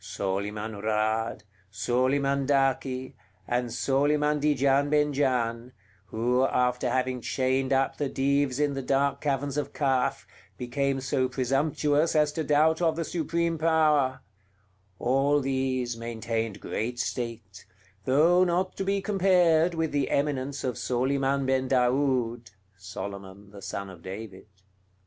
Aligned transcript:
Soliman 0.03 0.81
Raad, 0.81 1.43
Soliman 1.71 2.47
Daki, 2.47 3.15
and 3.47 3.69
Soliman 3.71 4.39
Di 4.39 4.55
Gian 4.55 4.89
Ben 4.89 5.13
Gian, 5.13 5.73
who, 6.07 6.43
after 6.43 6.89
having 6.89 7.21
chained 7.21 7.71
up 7.71 7.97
the 7.97 8.09
Dives 8.09 8.59
in 8.59 8.73
the 8.73 8.81
dark 8.81 9.21
caverns 9.21 9.57
of 9.57 9.73
Kaf, 9.73 10.25
became 10.57 11.01
so 11.01 11.29
presumptuous 11.29 12.15
as 12.15 12.31
to 12.31 12.43
doubt 12.43 12.81
of 12.81 12.95
the 12.95 13.05
Supreme 13.05 13.59
Power, 13.59 14.21
all 14.97 15.39
these 15.39 15.95
maintained 15.95 16.59
great 16.59 16.97
state, 16.99 17.63
though 18.05 18.43
not 18.43 18.75
to 18.77 18.83
be 18.83 19.03
compared 19.03 19.75
with 19.75 19.91
the 19.91 20.09
eminence 20.09 20.63
of 20.63 20.79
Soliman 20.79 21.45
Ben 21.45 21.67
Daoud 21.67 22.49
[Solomon 22.75 23.51
the 23.51 23.61
son 23.61 23.87
of 23.87 24.01
David]. 24.01 24.47